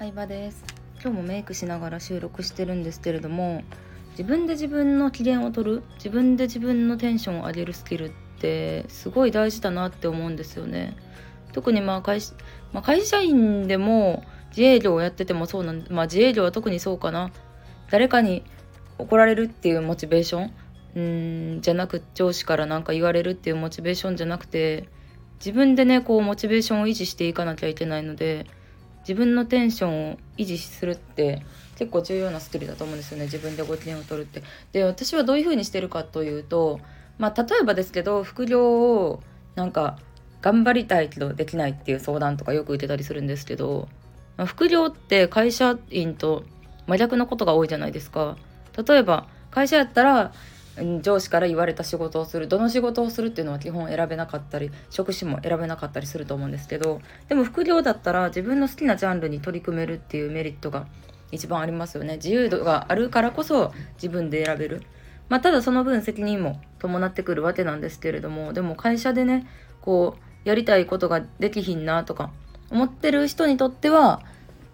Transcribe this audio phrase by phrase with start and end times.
[0.00, 0.64] 相葉です。
[1.02, 3.62] 今日もメイクしながら収録してるんですけれども
[4.12, 8.10] 自分で自分の機嫌を取る自分で自分のテンションを上げるスキルっ
[8.40, 10.96] てすごい大事だなって思うんですよね。
[11.52, 12.20] 特にまあ会,、
[12.72, 14.24] まあ、会社員でも
[14.56, 17.30] 自営業をやっててもそうなんまあ自営業は特にそうかな。
[17.90, 18.42] 誰かに
[18.96, 20.52] 怒られるっていうモチベーション
[20.96, 24.88] うんじゃなく上司から何か言われるっていうモチベーションじゃなくて
[25.40, 28.46] 自分でねこうモチベーションを維持していかなきゃいけないので
[29.00, 31.42] 自分のテンションを維持するって
[31.76, 34.42] 結構重要なスキルだと思うんですよね自分でご機嫌を取るって。
[34.72, 36.80] で私はどういう風にしてるかというと
[37.18, 39.22] まあ例えばですけど副業を
[39.54, 39.98] なんか
[40.42, 43.88] 頑張りたいけどできないっていう相談とかよく受けたりするんですけど、
[44.36, 46.44] まあ、副業って会社員と
[46.86, 48.36] 真逆のことが多いじゃないですか。
[48.86, 50.32] 例えば会社やったら
[51.02, 60.86] 上司から言われた仕事をするどの仕事をするっていうのは基本選べなかったり職種も選べなかったりすると思うんですけどでも副業だったら自分の好きなジャンルに取り組めるっていうメリットが
[61.32, 62.16] 一番ありますよね。
[62.16, 64.82] 自由度があるからこそ自分で選べる。
[65.28, 69.46] まあただその分責任も伴ってくるわけなんですけれどもでも会社でね
[69.80, 72.32] こうやりたいことができひんなとか
[72.70, 74.22] 思ってる人にとっては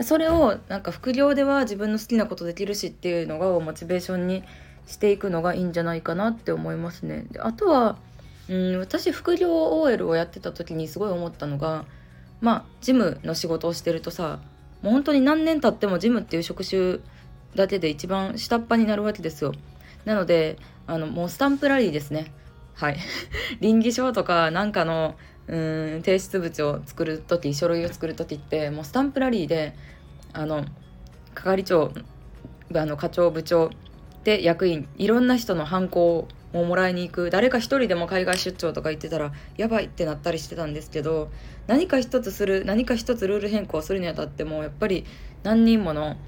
[0.00, 4.42] それをなんか副業では自分の好きなことできるしっていうのがモチベーションに
[4.88, 7.26] していくのがいいんじゃないかなって思いますね。
[7.30, 7.98] であとは
[8.48, 11.84] うん私副業 OL をやってた時にすごい思ったのが
[12.40, 14.40] まあジムの仕事をしてるとさ
[14.80, 16.98] もう本当に何年経ってもジムっていう職種
[17.54, 19.52] だけで一番下っ端になるわけですよ。
[20.06, 22.32] なのであのもうスタンプラリーですね。
[22.74, 22.96] はい。
[23.60, 25.16] 倫理書とかなんかの
[25.48, 29.74] うん提出物を作る時書類を作る時ってもうスタンプラリーで
[30.32, 30.64] あの
[31.34, 31.92] 係長
[32.74, 33.70] あの課長部長
[34.28, 41.30] で役員いろんな人のハンコをもらいに行く誰か一人でも海外出張とか行ってたらやばいってなったりしてたんですけど
[41.66, 45.06] 何か一つする何か一つルール変更するにあたってもやっぱり
[45.44, 46.18] 何人もの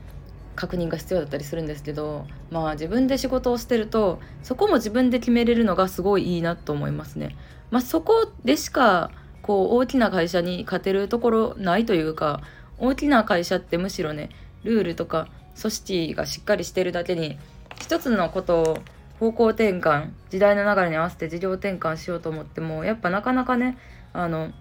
[0.56, 7.36] 確認が必要だったりするんですけどまあ自分で仕事をしてるとそこも自分で決めれるのがすごいいいなと思いますね。
[7.70, 9.10] まあ、そこでしか
[9.42, 12.40] こう大きな会社に勝てるところないというか
[12.78, 14.30] 大きな会社ってむしろね
[14.64, 15.28] ルールとか
[15.60, 17.38] 組織がしっかりしてるだけに
[17.80, 18.78] 一つのことを
[19.18, 23.76] 方向転換時代の流れに合わせて事業転換しようと思ってもやっぱなかなかね
[24.12, 24.52] あの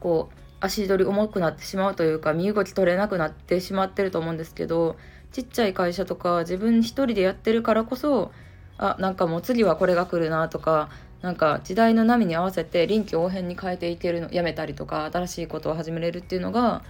[0.00, 4.96] こう足取り重くなってしまうというか身動き取れなくなってしまってると思うんですけど
[5.32, 8.32] ちっちゃい会社とか自分一人でやってるからこそ
[8.78, 10.88] あなんかもう次はこれが来るなとか
[11.20, 16.82] なんか時代の波に合わせて臨機応変に変えていけるのやめたりとか新しいことを始めれるっていうのが、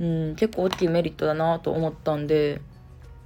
[0.00, 2.60] うん、結構大きいメリットだなと思ったんで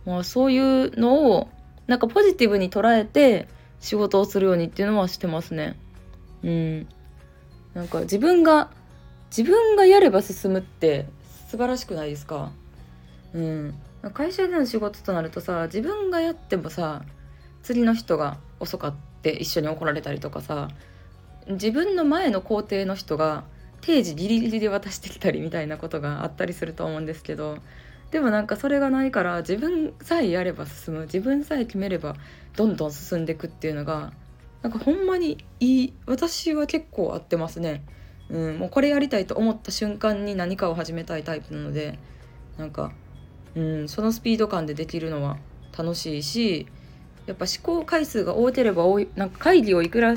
[0.07, 1.49] まあ、そういうのを
[1.87, 3.49] なんかポジティブに捉えて
[3.81, 5.77] 仕事をするようにっていうのはしてますね。
[6.43, 6.87] うん。
[7.75, 8.71] なんか自分が
[9.37, 11.07] 自分がやれば進むって
[11.51, 12.53] 素晴らしくないですか？
[13.35, 13.75] うん。
[14.13, 17.03] 会社での仕事となるとさ自分がやってもさ
[17.63, 20.69] 次の人が遅かって一緒に怒られたりとかさ
[21.49, 23.45] 自分の前の工程の人が
[23.81, 27.59] 定時ギリギリで渡してきたりみたいなことがあったりすると思うんですけど
[28.15, 31.01] でもなんかそれがないから自分さえやれば進む。
[31.01, 32.15] 自分さえ決めれば
[32.55, 34.13] どんどん進んでいくっていうのが
[34.63, 35.93] なんかほんまにいい。
[36.07, 37.83] 私は結構合ってますね。
[38.31, 41.99] うん、もうこれやりたいと思った瞬間に何かを始めたいタイプなので
[42.57, 42.93] なんか、
[43.57, 45.39] うん、そのスピード感でできるのは
[45.77, 46.69] 楽しいし
[47.27, 50.15] やっぱ思考回数が多ければ多いなんか会議をいくら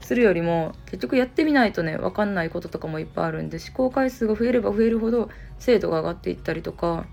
[0.00, 5.30] するよりも結局やってみないとね分かんないこととかもいっぱいあるんで思考回数が増えれば増えるほど
[5.60, 7.06] 精度が上がっていったりとか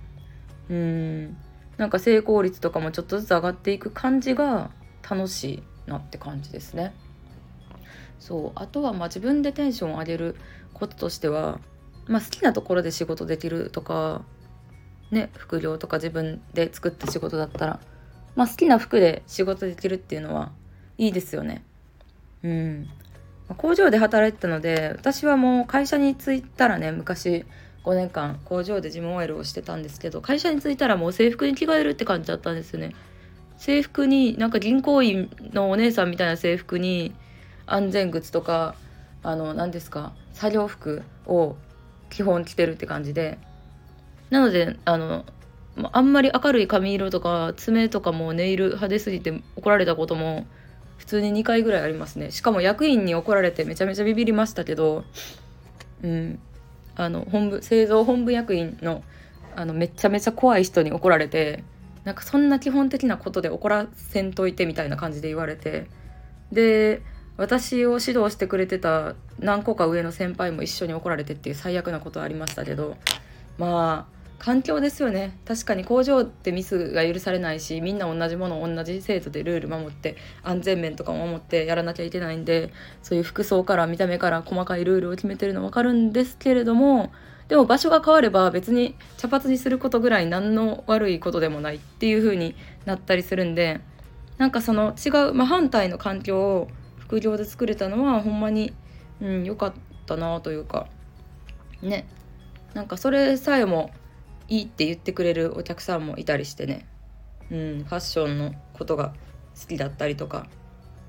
[0.73, 1.37] うん
[1.77, 4.71] なんか成功率とかもちょっとずつ上がっていく感じが
[5.07, 6.93] 楽しいなって感じですね。
[8.19, 10.35] そうあとはまあ自分でテンションを上げる
[10.73, 11.59] こととしては、
[12.07, 14.23] まあ、好きなところで仕事できるとか
[15.11, 17.79] ね副業とか自分で作った仕事だったら、
[18.35, 20.51] まあ、好きな服で仕事できるっていうのは
[20.97, 21.63] いいですよね。
[22.43, 22.89] うん、
[23.57, 27.45] 工場で働いてたので私はもう会社に着いたらね昔
[27.83, 32.95] 5年間工場で事務 OL をしてたんですけど会社に着いたらもう制服に着替えるって感じだったんですよね。
[33.57, 37.13] 制服になんか銀行員のお姉さんみたいな制服に
[37.65, 38.75] 安全靴とか
[39.21, 41.55] あの何ですか作業服を
[42.09, 43.37] 基本着てるって感じで。
[44.29, 45.25] なのであの
[45.91, 50.45] あんまり明るい髪色とか爪とかもネイル派手すぎて怒られたことも
[50.97, 52.31] 普通に2回ぐらいありますね。
[52.31, 55.03] しかも役員に怒られてめちゃめちゃビビりましたけど
[56.03, 56.39] うん。
[56.95, 59.03] あの本部製造本部役員の
[59.55, 61.63] あのめちゃめちゃ怖い人に怒られて
[62.03, 65.87] なんかそんな基本的なことで怒らせんといてみたいな感じで言われて。
[66.51, 67.01] で
[67.35, 72.95] 私を指導してくれてた何個か上の先輩も一緒に怒られてっていう最悪なことはありましたけど
[73.57, 75.37] まあ環境ですよね。
[75.45, 87.13] 確かに工場ってミスが許されないしみんな同じもの同じ制度でルール守って安全面とかも守ってやらなきゃいけないんでそういう服装から見た目から細かいルールを決めてるの分かるんですけれども
[87.47, 92.53] でも場所が変われば別に茶髪にすることぐらい何の悪いことでもないっていう風に
[92.83, 93.79] なったりするんで
[94.37, 96.67] なんかその違う真反対の環境を
[96.99, 98.73] 副業で作れたのはほんまに
[99.21, 99.73] うん良かっ
[100.05, 100.87] たなというか
[101.81, 102.05] ね。
[102.73, 103.91] なんかそれさえも
[104.47, 106.85] いいって言ってくれるお客さんもいたりしてね、
[107.51, 109.13] うん、ファッションのことが
[109.59, 110.47] 好きだったりとか。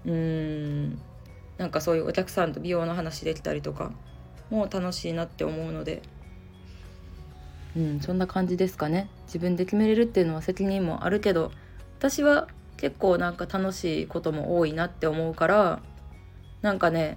[0.07, 0.99] うん
[1.59, 3.93] なんかそういうお客さんと美容の話できたりとか
[4.51, 6.03] もう楽しいなって思うので、
[7.77, 9.09] うん、そんな感じですかね。
[9.27, 11.53] 自分で決めれるっていうのは責任もあるけど
[11.99, 15.81] 私は結構なんか楽しいことも多いなって思うから
[16.61, 17.17] なんかね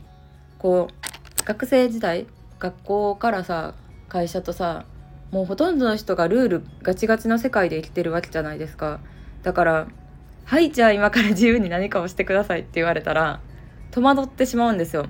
[0.59, 2.27] こう学生時代
[2.59, 3.73] 学校からさ
[4.07, 4.85] 会社とさ
[5.31, 8.99] もうほとんどの人がルールガチガチの世界で生きてるわけじゃないですか
[9.43, 9.87] だから
[10.45, 13.41] 「はいじゃあ今から自由に何かをしてください」って言われたら
[13.91, 15.07] 戸惑ってしまうんですよ。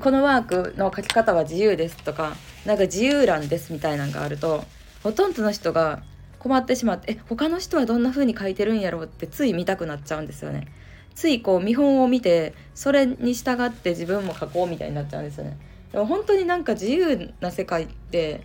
[0.00, 2.32] このワークの書き方は自由ですとか
[2.66, 4.64] なんか自由欄ですみたいなのがあると
[5.04, 6.02] ほとんどの人が
[6.40, 10.66] 困ってしまってえ他の人はどんな風に書いてるんやろうってつい見たくなっちゃうんですよね。
[11.14, 15.56] ついこう見本を見てそれに従って自分も書こうみたいになっちゃうんですよね。
[15.92, 18.42] でも本当になんか自由な世界って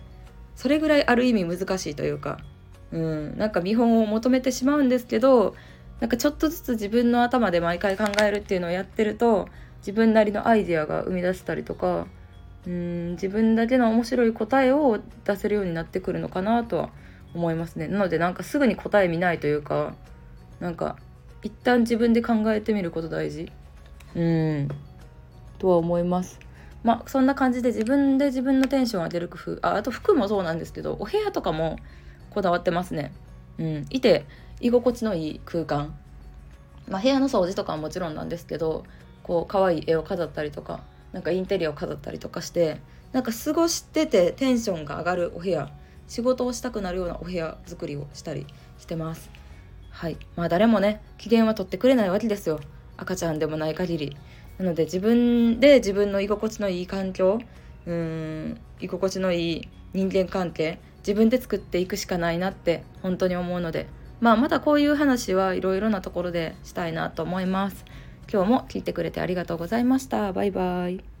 [0.54, 2.38] それぐらいある意味難しいというか、
[2.92, 5.54] うん、なんか見本を求めてしまうんですけど
[6.00, 9.48] なんかちょっとずつ自分の頭で毎回考えるっていうのをやってると
[9.78, 12.06] 自分なりのアイデアが生み出せたりとか
[12.66, 16.90] うん自分だけの面白い答えを出せるようになってくるのかなとは
[17.34, 17.88] 思いますね。
[17.88, 19.94] なのでなんかすぐに答え見ないというか
[20.60, 20.96] なんか
[21.42, 23.50] 一旦自分で考えてみること大事。
[24.14, 24.68] うん
[25.58, 26.43] とは思います。
[26.84, 29.58] まあそんな感じで自分で自分のテンションを上げる工夫。
[29.62, 31.78] ああと服もそうなんですけどお部屋とかも
[32.30, 33.12] こだわってますね。
[33.58, 33.86] うん。
[33.90, 34.26] いて
[34.60, 35.96] 居心地のいい空間。
[36.86, 38.84] まあ部屋の掃除とかはもちろんなんですけど
[39.22, 42.78] こう可愛い絵を飾ったりとかなんかインテリアを飾ったりとかして
[43.12, 45.70] なんか過ごしててテンションが上がるお部屋。
[46.06, 48.46] 仕事をしたくなるようなお部屋作りをしたり
[48.78, 49.30] してます。
[49.88, 50.18] はい。
[50.36, 52.60] まあ誰もね機嫌は取ってくれないわけですよ。
[52.98, 54.16] 赤ちゃんでもない限り。
[54.58, 57.40] なので自分で自分の居心地のいい環境
[57.86, 63.86] うん居心地のいい人間関係自分で作っていくしかないなって本当に思うので
[64.20, 67.84] まあまたこういう話はいろいろなところでしたいなと思います。
[68.32, 70.32] 今日も聞いてくれてありがとうございました。
[70.32, 71.13] バイバイ。